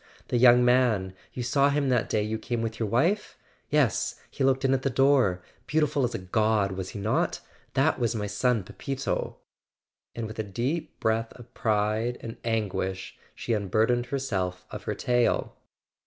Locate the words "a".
6.15-6.17, 10.39-10.43